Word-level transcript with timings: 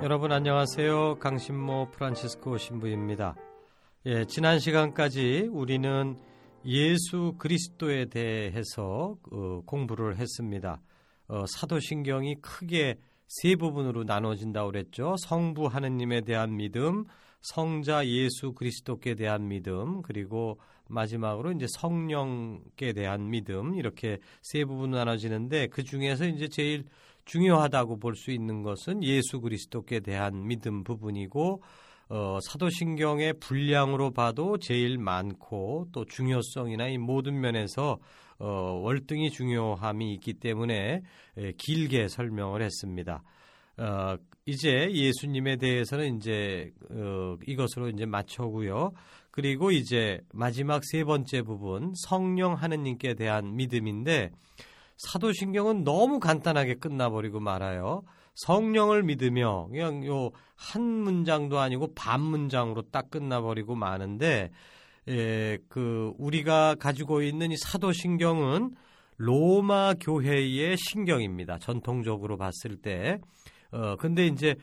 여러분 0.00 0.30
안녕하세요. 0.30 1.18
강신모 1.18 1.90
프란치스코 1.90 2.56
신부입니다. 2.56 3.34
예, 4.06 4.24
지난 4.26 4.60
시간까지 4.60 5.48
우리는 5.50 6.16
예수 6.64 7.34
그리스도에 7.36 8.04
대해서 8.04 9.16
어, 9.32 9.60
공부를 9.66 10.18
했습니다. 10.18 10.80
어, 11.26 11.44
사도신경이 11.46 12.36
크게 12.40 13.00
세 13.26 13.56
부분으로 13.56 14.04
나눠진다고 14.04 14.70
그랬죠. 14.70 15.16
성부 15.18 15.66
하느님에 15.66 16.20
대한 16.20 16.56
믿음, 16.56 17.04
성자 17.40 18.06
예수 18.06 18.52
그리스도께 18.52 19.16
대한 19.16 19.48
믿음, 19.48 20.02
그리고 20.02 20.60
마지막으로 20.88 21.52
이제 21.52 21.66
성령께 21.68 22.92
대한 22.92 23.30
믿음 23.30 23.74
이렇게 23.74 24.18
세 24.42 24.64
부분으로 24.64 24.96
나눠지는데 24.98 25.66
그 25.66 25.82
중에서 25.82 26.24
이제 26.26 26.48
제일 26.48 26.84
중요하다고 27.28 28.00
볼 28.00 28.16
수 28.16 28.32
있는 28.32 28.62
것은 28.62 29.04
예수 29.04 29.40
그리스도께 29.40 30.00
대한 30.00 30.48
믿음 30.48 30.82
부분이고 30.82 31.62
어, 32.10 32.38
사도신경의 32.42 33.34
분량으로 33.38 34.12
봐도 34.12 34.58
제일 34.58 34.96
많고 34.98 35.88
또 35.92 36.06
중요성이나 36.06 36.88
이 36.88 36.98
모든 36.98 37.38
면에서 37.38 37.98
어, 38.38 38.46
월등히 38.82 39.30
중요함이 39.30 40.14
있기 40.14 40.34
때문에 40.34 41.02
에, 41.36 41.52
길게 41.58 42.08
설명을 42.08 42.62
했습니다. 42.62 43.22
어, 43.76 44.16
이제 44.46 44.90
예수님에 44.90 45.56
대해서는 45.56 46.16
이제 46.16 46.70
어, 46.90 47.36
이것으로 47.46 47.90
이제 47.90 48.06
마쳐고요. 48.06 48.92
그리고 49.30 49.70
이제 49.70 50.20
마지막 50.32 50.80
세 50.84 51.04
번째 51.04 51.42
부분 51.42 51.92
성령 51.94 52.54
하느님께 52.54 53.14
대한 53.14 53.54
믿음인데 53.54 54.30
사도신경은 54.98 55.84
너무 55.84 56.20
간단하게 56.20 56.74
끝나버리고 56.74 57.40
말아요. 57.40 58.02
성령을 58.34 59.02
믿으며 59.02 59.68
그냥 59.70 60.06
요 60.06 60.30
한 60.58 60.82
문장도 60.82 61.58
아니고 61.58 61.94
반 61.94 62.20
문장으로 62.20 62.82
딱 62.90 63.10
끝나버리고 63.10 63.76
마는데 63.76 64.50
예, 65.08 65.58
그 65.68 66.12
우리가 66.18 66.74
가지고 66.74 67.22
있는 67.22 67.52
이 67.52 67.56
사도신경은 67.56 68.74
로마 69.16 69.94
교회의 69.94 70.76
신경입니다. 70.76 71.58
전통적으로 71.58 72.36
봤을 72.36 72.76
때. 72.76 73.18
어 73.70 73.96
근데 73.96 74.26
이제 74.26 74.56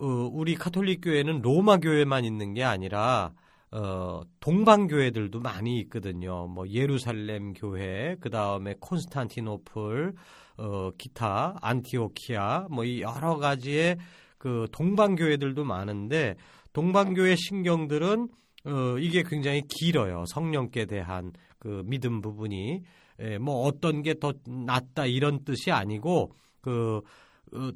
어, 0.00 0.06
우리 0.06 0.54
카톨릭 0.54 1.00
교회는 1.02 1.40
로마 1.40 1.78
교회만 1.78 2.24
있는 2.24 2.52
게 2.52 2.62
아니라 2.62 3.32
어, 3.70 4.22
동방교회들도 4.40 5.40
많이 5.40 5.78
있거든요. 5.80 6.46
뭐, 6.46 6.66
예루살렘 6.68 7.52
교회, 7.52 8.16
그 8.20 8.30
다음에 8.30 8.74
콘스탄티노플, 8.80 10.14
어, 10.58 10.90
기타, 10.96 11.54
안티오키아, 11.60 12.68
뭐, 12.70 12.84
이 12.84 13.02
여러 13.02 13.36
가지의 13.36 13.98
그 14.38 14.66
동방교회들도 14.72 15.64
많은데, 15.64 16.36
동방교회 16.72 17.36
신경들은, 17.36 18.28
어, 18.66 18.98
이게 18.98 19.22
굉장히 19.22 19.62
길어요. 19.68 20.24
성령께 20.28 20.86
대한 20.86 21.32
그 21.58 21.82
믿음 21.84 22.20
부분이. 22.20 22.82
에, 23.20 23.38
뭐, 23.38 23.66
어떤 23.66 24.02
게 24.02 24.14
더 24.14 24.32
낫다 24.46 25.06
이런 25.06 25.44
뜻이 25.44 25.70
아니고, 25.72 26.32
그, 26.60 27.00
어, 27.52 27.70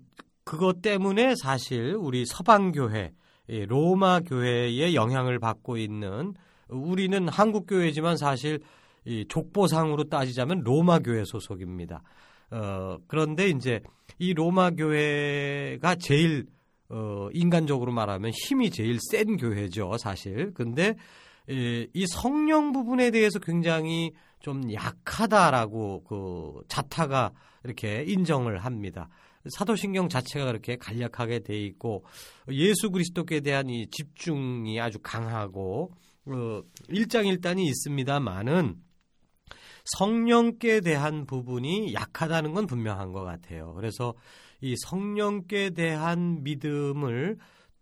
그것 0.45 0.83
때문에 0.83 1.35
사실 1.37 1.95
우리 1.97 2.25
서방교회, 2.27 3.13
로마 3.61 4.21
교회의 4.21 4.95
영향을 4.95 5.39
받고 5.39 5.77
있는 5.77 6.35
우리는 6.69 7.29
한국 7.29 7.67
교회지만 7.67 8.17
사실 8.17 8.61
이 9.05 9.27
족보상으로 9.29 10.05
따지자면 10.05 10.61
로마 10.61 11.01
교회 11.01 11.25
소속입니다. 11.25 12.03
어, 12.51 12.99
그런데 13.07 13.49
이제 13.49 13.81
이 14.19 14.35
로마 14.35 14.71
교회가 14.71 15.97
제일 15.97 16.47
어, 16.89 17.29
인간적으로 17.33 17.91
말하면 17.93 18.33
힘이 18.35 18.71
제일 18.71 18.99
센 19.01 19.37
교회죠, 19.37 19.97
사실. 19.99 20.53
근데 20.53 20.95
이, 21.49 21.89
이 21.93 22.07
성령 22.07 22.73
부분에 22.73 23.11
대해서 23.11 23.39
굉장히 23.39 24.13
좀 24.41 24.73
약하다라고 24.73 26.05
그 26.05 26.63
자타가 26.69 27.33
이렇게 27.65 28.05
인정을 28.07 28.59
합니다. 28.59 29.09
사도신경 29.51 30.09
자체가 30.09 30.47
그렇게 30.47 30.77
간략하게 30.77 31.41
돼 31.41 31.59
있고 31.59 32.05
예수 32.51 32.91
그리스도께 32.91 33.41
대한 33.41 33.69
이 33.69 33.89
집중이 33.91 34.81
아주 34.81 34.99
강하고 35.03 35.93
어, 36.27 36.63
일장일단이 36.89 37.67
있습니다만은 37.67 38.77
성령께 39.85 40.81
대한 40.81 41.27
부분이 41.27 41.93
약하다는 41.93 42.53
건 42.53 42.67
분명한 42.67 43.13
것 43.13 43.23
같아요. 43.25 43.75
그래서 43.75 44.15
이 44.61 44.77
성령께 44.77 45.71
대한 45.71 46.45
믿음을 46.45 47.37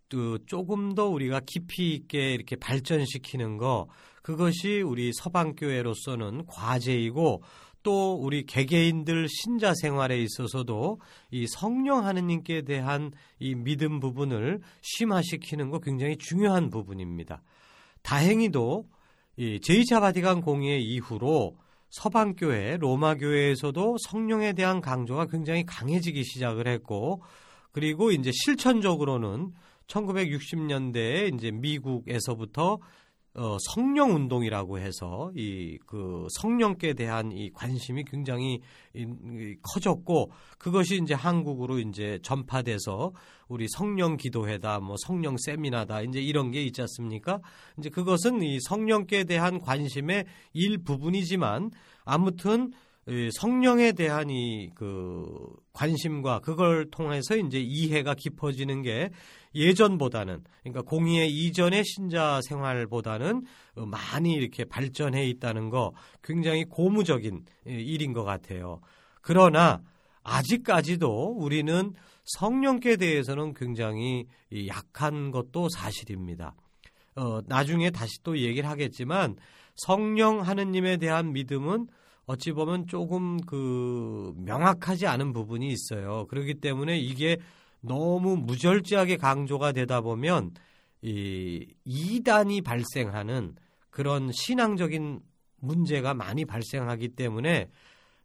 또 0.09 0.39
조금 0.47 0.95
더 0.95 1.07
우리가 1.09 1.41
깊이 1.47 1.95
있게 1.95 2.33
이렇게 2.33 2.57
발전시키는 2.57 3.59
거 3.59 3.89
그것이 4.23 4.81
우리 4.81 5.13
서방교회로서는 5.13 6.47
과제이고 6.47 7.43
또 7.83 8.15
우리 8.15 8.45
개개인들 8.45 9.27
신자 9.29 9.73
생활에 9.75 10.21
있어서도 10.21 11.01
이 11.31 11.47
성령 11.47 12.05
하느님께 12.05 12.63
대한 12.63 13.13
이 13.39 13.55
믿음 13.55 14.01
부분을 14.01 14.61
심화시키는 14.83 15.71
거 15.71 15.79
굉장히 15.79 16.17
중요한 16.17 16.71
부분입니다. 16.71 17.43
다행히도 18.03 18.87
이 19.37 19.59
제2차 19.61 20.01
바티칸 20.01 20.43
공의 20.43 20.85
이후로 20.85 21.57
서방교회, 21.91 22.77
로마교회에서도 22.79 23.97
성령에 23.99 24.53
대한 24.53 24.81
강조가 24.81 25.27
굉장히 25.27 25.65
강해지기 25.65 26.23
시작을 26.25 26.69
했고, 26.69 27.23
그리고 27.73 28.11
이제 28.11 28.31
실천적으로는 28.33 29.53
1960년대에 29.87 31.35
이제 31.35 31.51
미국에서부터 31.51 32.79
어, 33.35 33.57
성령 33.61 34.15
운동이라고 34.15 34.79
해서 34.79 35.31
이 35.35 35.79
그 35.87 36.27
성령께 36.31 36.95
대한 36.95 37.33
이 37.33 37.51
관심이 37.51 38.05
굉장히 38.05 38.61
이, 38.95 39.01
이 39.03 39.57
커졌고 39.63 40.31
그것이 40.59 41.01
이제 41.03 41.15
한국으로 41.15 41.79
이제 41.81 42.21
전파돼서 42.23 43.13
우리 43.49 43.67
성령 43.69 44.17
기도회다 44.17 44.79
뭐 44.81 44.95
성령 45.01 45.37
세미나다 45.37 46.03
이제 46.03 46.21
이런 46.21 46.51
게 46.53 46.63
있지 46.63 46.81
않습니까? 46.83 47.41
이제 47.79 47.89
그것은 47.91 48.43
이 48.43 48.61
성령께 48.61 49.25
대한 49.25 49.61
관심의 49.61 50.27
일부분이지만 50.53 51.71
아무튼 52.05 52.73
성령에 53.41 53.93
대한 53.93 54.31
이 54.31 54.71
그 54.77 55.25
관심과 55.73 56.41
그걸 56.41 56.91
통해서 56.91 57.37
이제 57.37 57.59
이해가 57.61 58.15
깊어지는 58.15 58.83
게 58.83 59.11
예전보다는 59.55 60.45
그러니까 60.63 60.83
공의회 60.83 61.27
이전의 61.27 61.85
신자 61.85 62.41
생활보다는 62.43 63.45
많이 63.75 64.33
이렇게 64.33 64.65
발전해 64.65 65.27
있다는 65.27 65.71
거 65.71 65.93
굉장히 66.23 66.65
고무적인 66.65 67.45
일인 67.67 68.13
것 68.13 68.25
같아요. 68.25 68.81
그러나 69.23 69.83
아직까지도 70.23 71.37
우리는 71.39 71.95
성령께 72.25 72.97
대해서는 72.97 73.55
굉장히 73.55 74.27
약한 74.69 75.31
것도 75.31 75.69
사실입니다. 75.69 76.55
어, 77.17 77.41
나중에 77.47 77.91
다시 77.91 78.23
또 78.23 78.39
얘기를 78.39 78.69
하겠지만 78.69 79.37
성령 79.75 80.41
하느님에 80.41 80.97
대한 80.99 81.33
믿음은 81.33 81.89
어찌 82.27 82.53
보면 82.53 82.87
조금 82.87 83.41
그 83.41 84.33
명확하지 84.37 85.07
않은 85.07 85.33
부분이 85.33 85.67
있어요. 85.69 86.27
그렇기 86.29 86.55
때문에 86.55 86.99
이게 86.99 87.39
너무 87.81 88.37
무절제하게 88.37 89.17
강조가 89.17 89.73
되다 89.73 90.01
보면 90.01 90.53
이 91.03 91.67
이단이 91.85 92.61
발생하는 92.61 93.55
그런 93.91 94.31
신앙적인 94.33 95.21
문제가 95.57 96.15
많이 96.15 96.45
발생하기 96.45 97.09
때문에 97.11 97.71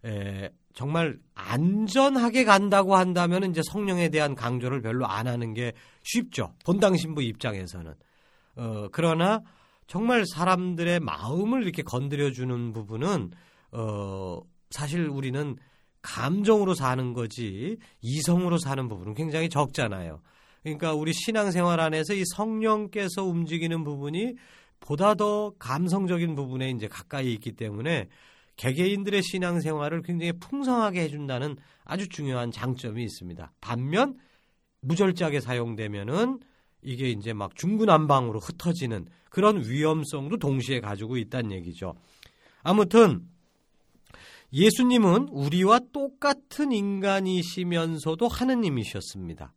에, 0.06 0.50
정말 0.74 1.18
안전하게 1.34 2.44
간다고 2.44 2.96
한다면 2.96 3.50
이제 3.50 3.62
성령에 3.72 4.10
대한 4.10 4.36
강조를 4.36 4.82
별로 4.82 5.08
안 5.08 5.28
하는 5.28 5.54
게 5.54 5.74
쉽죠. 6.04 6.54
본당 6.66 6.98
신부 6.98 7.24
입장에서는. 7.24 7.94
어, 8.58 8.88
그러나 8.92 9.42
정말 9.88 10.26
사람들의 10.26 11.00
마음을 11.00 11.64
이렇게 11.64 11.82
건드려 11.82 12.32
주는 12.32 12.74
부분은 12.74 13.32
어, 13.72 14.40
사실 14.70 15.08
우리는 15.08 15.56
감정으로 16.06 16.76
사는 16.76 17.14
거지 17.14 17.78
이성으로 18.02 18.60
사는 18.60 18.88
부분은 18.88 19.16
굉장히 19.16 19.50
적잖아요. 19.50 20.22
그러니까 20.62 20.94
우리 20.94 21.12
신앙생활 21.14 21.80
안에서 21.80 22.14
이 22.14 22.24
성령께서 22.36 23.24
움직이는 23.24 23.84
부분이 23.84 24.36
보다 24.80 25.16
더 25.16 25.54
감성적인 25.58 26.36
부분에 26.36 26.70
이제 26.70 26.88
가까이 26.88 27.34
있기 27.34 27.54
때문에 27.54 28.08
개개인들의 28.56 29.22
신앙생활을 29.24 30.04
굉장히 30.04 30.34
풍성하게 30.34 31.02
해준다는 31.02 31.58
아주 31.84 32.08
중요한 32.08 32.52
장점이 32.52 33.04
있습니다. 33.04 33.52
반면 33.60 34.16
무절제하게 34.82 35.40
사용되면은 35.40 36.40
이게 36.84 37.10
이제 37.10 37.34
막 37.34 37.56
중구난방으로 37.56 38.40
흩어지는 38.40 39.08
그런 39.32 39.68
위험성도 39.68 40.38
동시에 40.38 40.82
가지고 40.82 41.18
있다는 41.18 41.52
얘기죠. 41.52 41.96
아무튼 42.62 43.28
예수님은 44.56 45.28
우리와 45.32 45.82
똑같은 45.92 46.72
인간이시면서도 46.72 48.30
하느님이셨습니다. 48.30 49.54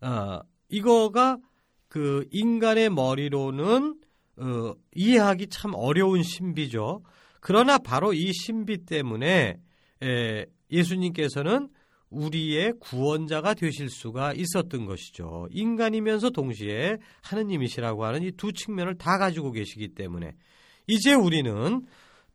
어, 0.00 0.40
이거가 0.70 1.36
그 1.88 2.26
인간의 2.30 2.88
머리로는 2.90 3.96
어, 4.38 4.74
이해하기 4.94 5.48
참 5.48 5.72
어려운 5.74 6.22
신비죠. 6.22 7.02
그러나 7.40 7.76
바로 7.76 8.14
이 8.14 8.32
신비 8.32 8.86
때문에 8.86 9.58
에, 10.02 10.46
예수님께서는 10.70 11.68
우리의 12.08 12.72
구원자가 12.80 13.54
되실 13.54 13.90
수가 13.90 14.32
있었던 14.32 14.86
것이죠. 14.86 15.48
인간이면서 15.50 16.30
동시에 16.30 16.96
하느님이시라고 17.22 18.04
하는 18.04 18.22
이 18.22 18.32
두 18.32 18.52
측면을 18.52 18.96
다 18.96 19.18
가지고 19.18 19.52
계시기 19.52 19.88
때문에 19.88 20.32
이제 20.86 21.12
우리는 21.12 21.82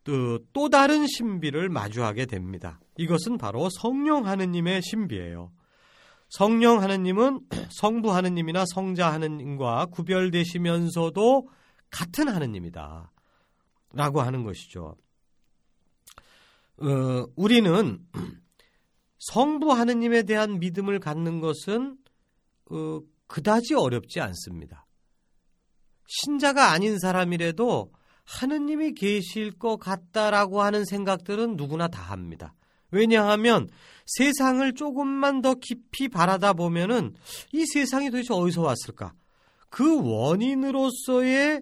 또, 0.05 0.39
또 0.53 0.69
다른 0.69 1.05
신비를 1.07 1.67
마주하게 1.67 2.27
됩니다. 2.27 2.79
이것은 2.97 3.37
바로 3.37 3.67
성령 3.81 4.27
하느님의 4.27 4.81
신비예요. 4.83 5.51
성령 6.29 6.81
하느님은 6.81 7.41
성부 7.71 8.13
하느님이나 8.13 8.65
성자 8.73 9.11
하느님과 9.11 9.87
구별되시면서도 9.87 11.49
같은 11.89 12.27
하느님이다. 12.29 13.11
라고 13.93 14.21
하는 14.21 14.43
것이죠. 14.43 14.95
어, 16.77 17.25
우리는 17.35 17.99
성부 19.19 19.71
하느님에 19.71 20.23
대한 20.23 20.59
믿음을 20.59 20.99
갖는 20.99 21.39
것은 21.39 21.97
어, 22.69 22.99
그다지 23.27 23.73
어렵지 23.73 24.19
않습니다. 24.21 24.85
신자가 26.07 26.71
아닌 26.71 26.99
사람이라도 26.99 27.91
하느님이 28.25 28.93
계실 28.93 29.51
것 29.51 29.77
같다라고 29.77 30.61
하는 30.61 30.85
생각들은 30.85 31.55
누구나 31.55 31.87
다 31.87 32.01
합니다. 32.01 32.53
왜냐하면 32.91 33.69
세상을 34.05 34.73
조금만 34.73 35.41
더 35.41 35.55
깊이 35.55 36.07
바라다 36.07 36.53
보면은 36.53 37.13
이 37.51 37.65
세상이 37.65 38.09
도대체 38.09 38.33
어디서 38.33 38.61
왔을까? 38.61 39.13
그 39.69 40.01
원인으로서의 40.01 41.61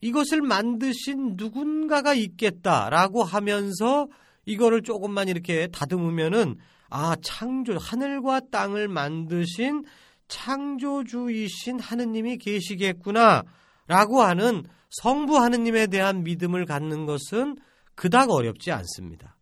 이것을 0.00 0.42
만드신 0.42 1.34
누군가가 1.36 2.14
있겠다라고 2.14 3.22
하면서 3.22 4.08
이거를 4.44 4.82
조금만 4.82 5.28
이렇게 5.28 5.68
다듬으면은 5.68 6.56
아 6.90 7.16
창조 7.22 7.76
하늘과 7.76 8.40
땅을 8.50 8.88
만드신 8.88 9.84
창조주이신 10.28 11.80
하느님이 11.80 12.38
계시겠구나 12.38 13.44
라고 13.86 14.22
하는 14.22 14.64
성부 14.90 15.38
하느님에 15.38 15.86
대한 15.86 16.22
믿음을 16.22 16.64
갖는 16.64 17.06
것은 17.06 17.56
그닥 17.94 18.30
어렵지 18.30 18.70
않습니다. 18.72 19.36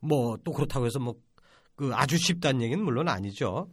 뭐 0.00 0.36
또 0.44 0.52
그렇다고 0.52 0.86
해서 0.86 0.98
뭐 0.98 1.14
그 1.76 1.90
아주 1.92 2.16
쉽다는 2.16 2.62
얘기는 2.62 2.82
물론 2.82 3.08
아니죠. 3.08 3.68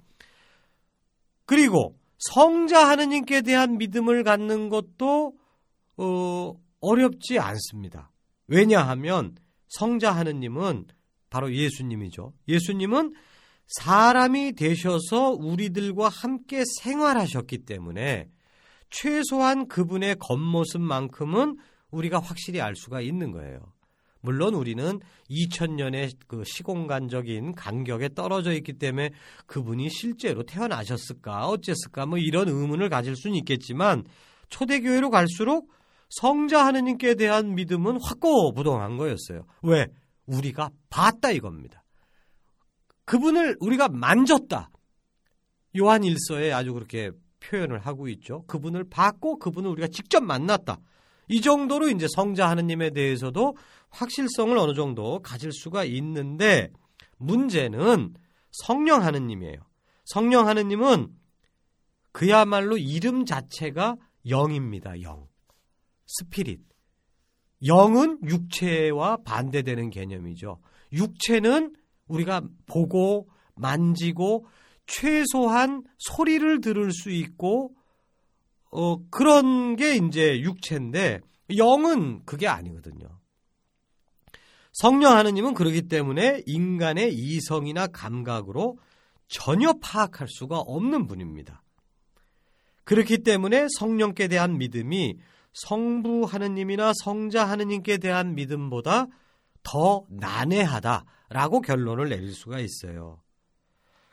그리고 1.46 1.98
성자 2.18 2.88
하느님께 2.88 3.42
대한 3.42 3.78
믿음을 3.78 4.24
갖는 4.24 4.70
것도 4.70 5.34
어, 5.98 6.54
어렵지 6.80 7.40
않습니다. 7.40 8.12
왜냐하면 8.48 9.36
성자 9.70 10.12
하느님은 10.12 10.86
바로 11.30 11.54
예수님이죠. 11.54 12.34
예수님은 12.48 13.14
사람이 13.68 14.54
되셔서 14.54 15.32
우리들과 15.32 16.10
함께 16.10 16.64
생활하셨기 16.82 17.60
때문에 17.60 18.30
최소한 18.92 19.68
그분의 19.68 20.18
겉모습만큼은 20.20 21.58
우리가 21.90 22.20
확실히 22.20 22.62
알 22.62 22.76
수가 22.76 23.02
있는 23.02 23.32
거예요. 23.32 23.74
물론 24.22 24.54
우리는 24.54 25.00
2000년의 25.30 26.16
그 26.28 26.44
시공간적인 26.46 27.56
간격에 27.56 28.10
떨어져 28.10 28.54
있기 28.54 28.74
때문에 28.74 29.10
그분이 29.48 29.90
실제로 29.90 30.44
태어나셨을까 30.44 31.48
어쨌을까 31.48 32.06
뭐 32.06 32.20
이런 32.20 32.48
의문을 32.48 32.90
가질 32.90 33.16
수는 33.16 33.36
있겠지만 33.38 34.04
초대교회로 34.50 35.10
갈수록 35.10 35.72
성자 36.10 36.66
하느님께 36.66 37.16
대한 37.16 37.56
믿음은 37.56 37.98
확고부동한 38.02 38.98
거였어요. 38.98 39.46
왜? 39.64 39.88
우리가 40.26 40.70
봤다 40.90 41.32
이겁니다. 41.32 41.84
그분을 43.06 43.58
우리가 43.60 43.90
만졌다. 43.90 44.70
요한 45.78 46.04
일서에 46.04 46.52
아주 46.52 46.74
그렇게 46.74 47.12
표현을 47.42 47.80
하고 47.80 48.08
있죠. 48.08 48.44
그분을 48.48 48.86
봤고 48.90 49.40
그분을 49.40 49.70
우리가 49.72 49.88
직접 49.88 50.22
만났다. 50.24 50.80
이 51.28 51.42
정도로 51.42 51.90
이제 51.90 52.08
성자 52.16 52.50
하느님에 52.50 52.92
대해서도 52.92 53.56
확실성을 53.90 54.58
어느 54.58 54.74
정도 54.74 55.20
가질 55.20 55.52
수가 55.52 55.84
있는데 55.86 56.72
문제는 57.18 58.14
성령 58.52 59.04
하느님이에요. 59.04 59.58
성령 60.06 60.48
하느님은 60.48 61.10
그야말로 62.12 62.78
이름 62.78 63.26
자체가 63.26 63.96
영입니다. 64.30 65.02
영. 65.02 65.28
스피릿. 66.06 66.60
영은 67.66 68.20
육체와 68.24 69.18
반대되는 69.24 69.90
개념이죠. 69.92 70.60
육체는 70.92 71.76
우리가 72.08 72.42
보고 72.66 73.30
만지고 73.56 74.46
최소한 74.92 75.84
소리를 75.98 76.60
들을 76.60 76.92
수 76.92 77.12
있고 77.12 77.74
어 78.72 78.98
그런 79.10 79.78
게 79.78 79.96
이제 79.96 80.42
육체인데 80.42 81.22
영은 81.56 82.26
그게 82.26 82.48
아니거든요. 82.48 83.08
성령 84.74 85.16
하느님은 85.18 85.54
그러기 85.54 85.88
때문에 85.88 86.44
인간의 86.46 87.14
이성이나 87.14 87.88
감각으로 87.88 88.78
전혀 89.28 89.74
파악할 89.82 90.28
수가 90.28 90.60
없는 90.60 91.08
분입니다. 91.08 91.64
그렇기 92.84 93.20
때문에 93.20 93.68
성령께 93.78 94.28
대한 94.28 94.58
믿음이 94.58 95.20
성부 95.54 96.26
하느님이나 96.26 96.92
성자 97.02 97.46
하느님께 97.46 97.98
대한 97.98 98.36
믿음보다 98.36 99.08
더 99.64 100.06
난해하다라고 100.10 101.62
결론을 101.62 102.10
내릴 102.10 102.34
수가 102.34 102.60
있어요. 102.60 103.22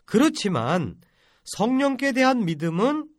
그렇지만 0.09 0.97
성령께 1.45 2.13
대한 2.13 2.47
믿음은 2.47 3.11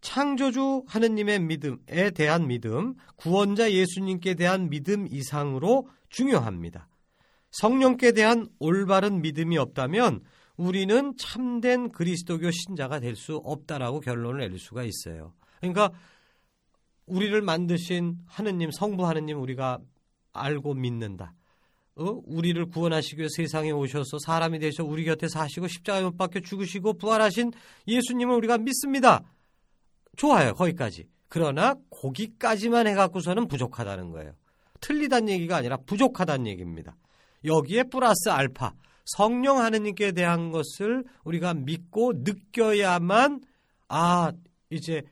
창조주 0.00 0.84
하느님의 0.86 1.40
믿음에 1.40 2.10
대한 2.14 2.46
믿음, 2.46 2.94
구원자 3.16 3.72
예수님께 3.72 4.34
대한 4.34 4.70
믿음 4.70 5.08
이상으로 5.10 5.88
중요합니다. 6.08 6.86
성령께 7.50 8.12
대한 8.12 8.46
올바른 8.60 9.22
믿음이 9.22 9.58
없다면 9.58 10.22
우리는 10.56 11.16
참된 11.18 11.90
그리스도교 11.90 12.52
신자가 12.52 13.00
될 13.00 13.16
수 13.16 13.36
없다라고 13.38 13.98
결론을 13.98 14.38
내릴 14.38 14.60
수가 14.60 14.84
있어요. 14.84 15.34
그러니까 15.58 15.90
우리를 17.06 17.42
만드신 17.42 18.18
하느님, 18.26 18.70
성부 18.70 19.04
하느님 19.04 19.40
우리가 19.40 19.80
알고 20.32 20.74
믿는다. 20.74 21.34
어? 22.00 22.22
우리를 22.24 22.64
구원하시기 22.66 23.18
위해 23.18 23.28
세상에 23.30 23.70
오셔서 23.70 24.18
사람이 24.24 24.58
되셔 24.58 24.82
우리 24.82 25.04
곁에 25.04 25.28
사시고 25.28 25.68
십자가에 25.68 26.02
못 26.02 26.16
박혀 26.16 26.40
죽으시고 26.40 26.94
부활하신 26.94 27.52
예수님을 27.86 28.34
우리가 28.36 28.56
믿습니다. 28.56 29.22
좋아요. 30.16 30.54
거기까지. 30.54 31.06
그러나 31.28 31.74
거기까지만 31.90 32.86
해갖고서는 32.86 33.48
부족하다는 33.48 34.10
거예요. 34.12 34.32
틀리다는 34.80 35.28
얘기가 35.28 35.58
아니라 35.58 35.76
부족하다는 35.76 36.46
얘기입니다. 36.46 36.96
여기에 37.44 37.84
플러스 37.84 38.30
알파. 38.30 38.72
성령 39.04 39.58
하느님께 39.58 40.12
대한 40.12 40.50
것을 40.50 41.04
우리가 41.24 41.52
믿고 41.52 42.12
느껴야만 42.16 43.42
아 43.88 44.32
이제 44.70 45.02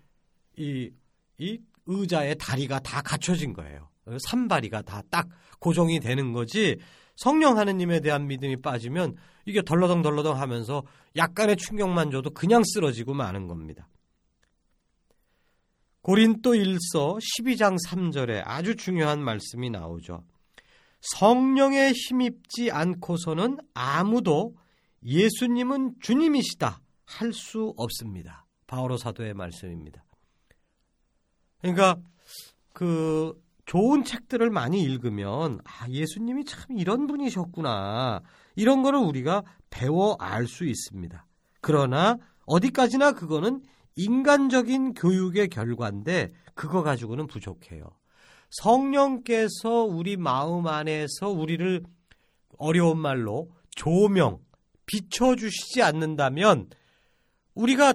이, 0.56 0.90
이 1.36 1.58
의자의 1.86 2.36
다리가 2.38 2.80
다 2.80 3.02
갖춰진 3.02 3.52
거예요. 3.52 3.88
산바리가 4.18 4.82
다 4.82 5.02
딱 5.10 5.28
고정이 5.60 6.00
되는 6.00 6.32
거지 6.32 6.76
성령 7.16 7.58
하느님에 7.58 8.00
대한 8.00 8.26
믿음이 8.26 8.60
빠지면 8.60 9.16
이게 9.44 9.62
덜러덩 9.62 10.02
덜러덩 10.02 10.40
하면서 10.40 10.84
약간의 11.16 11.56
충격만 11.56 12.10
줘도 12.10 12.30
그냥 12.30 12.62
쓰러지고 12.64 13.14
마는 13.14 13.48
겁니다. 13.48 13.88
고린도 16.02 16.52
1서 16.52 17.18
12장 17.18 17.76
3절에 17.86 18.42
아주 18.44 18.76
중요한 18.76 19.22
말씀이 19.22 19.68
나오죠. 19.68 20.24
성령에 21.00 21.92
힘입지 21.92 22.70
않고서는 22.70 23.58
아무도 23.74 24.54
예수님은 25.04 25.96
주님이시다 26.00 26.80
할 27.04 27.32
수 27.32 27.72
없습니다. 27.76 28.46
바오로 28.66 28.96
사도의 28.96 29.34
말씀입니다. 29.34 30.04
그러니까 31.60 31.96
그 32.72 33.34
좋은 33.68 34.02
책들을 34.02 34.48
많이 34.48 34.82
읽으면 34.82 35.60
아 35.62 35.88
예수님이 35.90 36.46
참 36.46 36.78
이런 36.78 37.06
분이셨구나 37.06 38.22
이런 38.56 38.82
거를 38.82 38.98
우리가 38.98 39.42
배워 39.68 40.16
알 40.18 40.46
수 40.46 40.64
있습니다. 40.64 41.26
그러나 41.60 42.16
어디까지나 42.46 43.12
그거는 43.12 43.60
인간적인 43.94 44.94
교육의 44.94 45.48
결과인데 45.48 46.32
그거 46.54 46.82
가지고는 46.82 47.26
부족해요. 47.26 47.84
성령께서 48.48 49.84
우리 49.84 50.16
마음 50.16 50.66
안에서 50.66 51.28
우리를 51.28 51.82
어려운 52.56 52.98
말로 52.98 53.50
조명, 53.76 54.38
비춰주시지 54.86 55.82
않는다면 55.82 56.70
우리가 57.54 57.92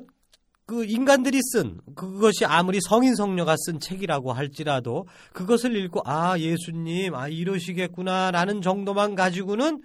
그 0.65 0.86
인간들이 0.86 1.39
쓴 1.41 1.79
그것이 1.96 2.46
아무리 2.46 2.79
성인 2.82 3.15
성녀가 3.15 3.55
쓴 3.58 3.79
책이라고 3.79 4.32
할지라도 4.32 5.08
그것을 5.34 5.75
읽고 5.75 6.01
아 6.05 6.39
예수님 6.39 7.15
아 7.15 7.27
이러시겠구나라는 7.27 8.62
정도만 8.62 9.15
가지고는 9.15 9.82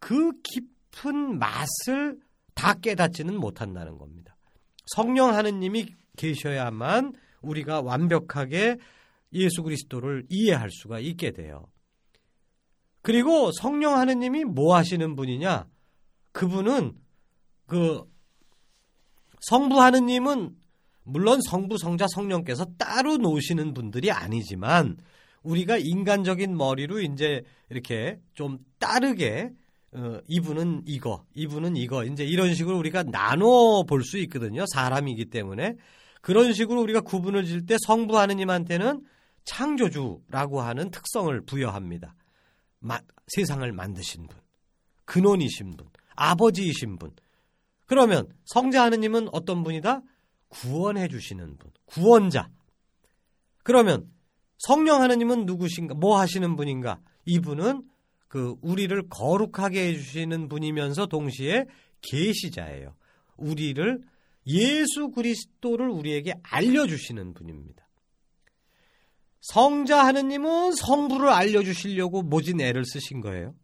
그 0.00 0.32
깊은 0.42 1.38
맛을 1.38 2.18
다 2.54 2.74
깨닫지는 2.74 3.38
못한다는 3.38 3.98
겁니다. 3.98 4.36
성령 4.86 5.34
하느님이 5.34 5.86
계셔야만 6.16 7.12
우리가 7.40 7.80
완벽하게 7.80 8.78
예수 9.32 9.62
그리스도를 9.62 10.24
이해할 10.28 10.70
수가 10.70 10.98
있게 10.98 11.30
돼요. 11.30 11.66
그리고 13.02 13.52
성령 13.52 13.96
하느님이 13.96 14.44
뭐 14.44 14.74
하시는 14.74 15.14
분이냐? 15.14 15.66
그분은 16.32 16.94
그 17.66 18.02
성부 19.40 19.80
하느님은 19.80 20.54
물론 21.04 21.40
성부 21.40 21.78
성자 21.78 22.06
성령께서 22.08 22.66
따로 22.76 23.16
노시는 23.16 23.72
분들이 23.74 24.10
아니지만 24.10 24.98
우리가 25.42 25.78
인간적인 25.78 26.56
머리로 26.56 27.00
이제 27.00 27.42
이렇게 27.70 28.20
좀 28.34 28.58
따르게 28.78 29.52
어, 29.92 30.18
이분은 30.28 30.82
이거, 30.84 31.24
이분은 31.34 31.76
이거, 31.76 32.04
이제 32.04 32.22
이런 32.22 32.52
식으로 32.54 32.76
우리가 32.76 33.04
나눠 33.04 33.84
볼 33.84 34.02
수 34.04 34.18
있거든요. 34.18 34.66
사람이기 34.74 35.26
때문에. 35.26 35.76
그런 36.20 36.52
식으로 36.52 36.82
우리가 36.82 37.00
구분을 37.00 37.46
질 37.46 37.64
때 37.64 37.76
성부 37.86 38.18
하느님한테는 38.18 39.02
창조주라고 39.44 40.60
하는 40.60 40.90
특성을 40.90 41.40
부여합니다. 41.40 42.14
마, 42.80 43.00
세상을 43.28 43.72
만드신 43.72 44.26
분, 44.26 44.38
근원이신 45.06 45.76
분, 45.78 45.88
아버지이신 46.16 46.98
분. 46.98 47.12
그러면 47.88 48.28
성자 48.44 48.84
하느님은 48.84 49.28
어떤 49.32 49.64
분이다? 49.64 50.02
구원해 50.48 51.08
주시는 51.08 51.56
분, 51.56 51.70
구원자. 51.86 52.50
그러면 53.64 54.10
성령 54.58 55.02
하느님은 55.02 55.46
누구신가? 55.46 55.94
뭐 55.94 56.20
하시는 56.20 56.54
분인가? 56.54 57.00
이분은 57.24 57.82
그 58.28 58.56
우리를 58.60 59.08
거룩하게 59.08 59.88
해 59.88 59.94
주시는 59.94 60.48
분이면서 60.48 61.06
동시에 61.06 61.64
계시자예요. 62.02 62.94
우리를 63.36 64.02
예수 64.46 65.10
그리스도를 65.10 65.88
우리에게 65.88 66.34
알려 66.42 66.86
주시는 66.86 67.32
분입니다. 67.32 67.88
성자 69.40 70.04
하느님은 70.04 70.72
성부를 70.72 71.30
알려 71.30 71.62
주시려고 71.62 72.22
모진 72.22 72.60
애를 72.60 72.84
쓰신 72.84 73.22
거예요. 73.22 73.54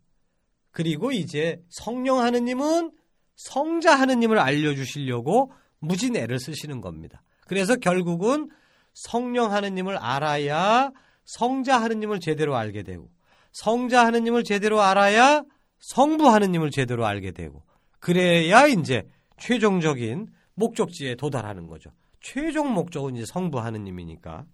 그리고 0.71 1.13
이제 1.13 1.63
성령 1.69 2.21
하느님은 2.21 2.93
성자 3.37 3.95
하느님을 3.95 4.39
알려주시려고 4.39 5.53
무진 5.79 6.17
애를 6.17 6.39
쓰시는 6.39 6.81
겁니다. 6.81 7.23
그래서 7.47 7.77
결국은 7.77 8.51
성령 8.93 9.53
하느님을 9.53 9.97
알아야 9.97 10.91
성자 11.25 11.81
하느님을 11.81 12.21
제대로 12.21 12.57
알게 12.57 12.83
되고 12.83 13.09
성자 13.53 14.07
하느님을 14.07 14.45
제대로 14.45 14.83
알아야 14.83 15.45
성부 15.81 16.29
하느님을 16.29 16.71
제대로 16.71 17.07
알게 17.07 17.33
되고 17.33 17.63
그래야 18.01 18.67
이제 18.67 19.07
최종적인 19.39 20.29
목적지에 20.55 21.17
도달하는 21.17 21.67
거죠. 21.67 21.91
최종 22.21 22.73
목적은 22.73 23.17
이제 23.17 23.27
성부 23.27 23.61
하느님이니까. 23.61 24.45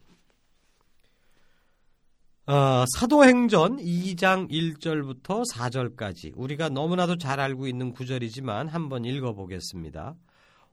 어, 2.46 2.84
사도행전 2.96 3.76
2장 3.76 4.50
1절부터 4.50 5.44
4절까지 5.52 6.32
우리가 6.34 6.68
너무나도 6.70 7.18
잘 7.18 7.38
알고 7.38 7.66
있는 7.66 7.92
구절이지만 7.92 8.66
한번 8.66 9.04
읽어보겠습니다. 9.04 10.16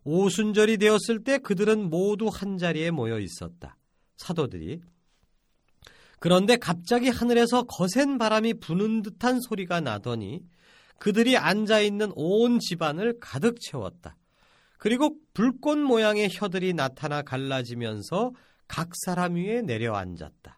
오순절이 0.04 0.78
되었을 0.78 1.24
때 1.24 1.38
그들은 1.38 1.90
모두 1.90 2.30
한 2.32 2.58
자리에 2.58 2.92
모여 2.92 3.20
있었다. 3.20 3.78
사도들이 4.16 4.82
그런데 6.20 6.56
갑자기 6.56 7.10
하늘에서 7.10 7.64
거센 7.64 8.18
바람이 8.18 8.56
부는 8.56 9.04
듯한 9.04 9.42
소리가 9.42 9.82
나더니 9.82 10.42
그들이 10.98 11.38
앉아 11.38 11.82
있는 11.82 12.12
온 12.16 12.60
집안을 12.60 13.20
가득 13.20 13.60
채웠다. 13.60 14.16
그리고 14.80 15.16
불꽃 15.34 15.78
모양의 15.78 16.30
혀들이 16.32 16.74
나타나 16.74 17.22
갈라지면서 17.22 18.32
각 18.68 18.90
사람 19.06 19.36
위에 19.36 19.62
내려앉았다. 19.62 20.57